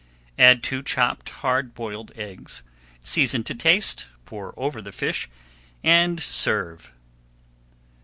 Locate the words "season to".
3.03-3.53